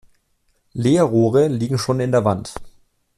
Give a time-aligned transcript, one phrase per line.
[0.73, 2.55] Leerrohre liegen schon in der Wand.